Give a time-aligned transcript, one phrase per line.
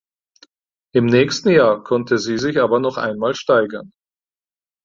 [0.95, 3.91] Im nächsten Jahr konnte sie sich aber noch einmal steigern.